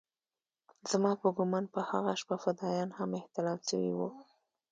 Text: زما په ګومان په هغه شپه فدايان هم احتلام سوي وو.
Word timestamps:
زما 0.91 1.11
په 1.21 1.27
ګومان 1.37 1.65
په 1.73 1.79
هغه 1.89 2.11
شپه 2.21 2.35
فدايان 2.43 2.89
هم 2.97 3.09
احتلام 3.19 3.59
سوي 3.69 3.91
وو. 3.93 4.09